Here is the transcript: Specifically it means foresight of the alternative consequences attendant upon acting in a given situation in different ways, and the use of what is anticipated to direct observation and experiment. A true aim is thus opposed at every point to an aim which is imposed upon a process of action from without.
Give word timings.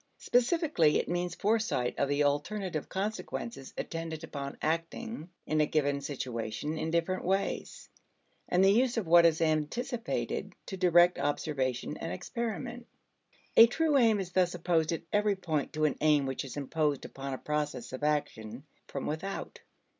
Specifically 0.17 0.97
it 0.97 1.07
means 1.07 1.35
foresight 1.35 1.93
of 1.99 2.09
the 2.09 2.23
alternative 2.23 2.89
consequences 2.89 3.71
attendant 3.77 4.23
upon 4.23 4.57
acting 4.59 5.29
in 5.45 5.61
a 5.61 5.67
given 5.67 6.01
situation 6.01 6.75
in 6.79 6.89
different 6.89 7.23
ways, 7.23 7.87
and 8.49 8.63
the 8.65 8.71
use 8.71 8.97
of 8.97 9.05
what 9.05 9.27
is 9.27 9.41
anticipated 9.43 10.55
to 10.65 10.75
direct 10.75 11.19
observation 11.19 11.97
and 11.97 12.11
experiment. 12.11 12.87
A 13.55 13.67
true 13.67 13.95
aim 13.95 14.19
is 14.19 14.31
thus 14.31 14.55
opposed 14.55 14.91
at 14.91 15.03
every 15.13 15.35
point 15.35 15.71
to 15.73 15.85
an 15.85 15.97
aim 16.01 16.25
which 16.25 16.43
is 16.45 16.57
imposed 16.57 17.05
upon 17.05 17.35
a 17.35 17.37
process 17.37 17.93
of 17.93 18.01
action 18.03 18.63
from 18.87 19.05
without. 19.05 19.59